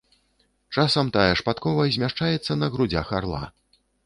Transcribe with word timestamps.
Часам 0.77 1.11
тая 1.17 1.27
ж 1.41 1.45
падкова 1.49 1.85
змяшчаецца 1.97 2.59
на 2.63 2.71
грудзях 2.79 3.15
арла. 3.21 3.45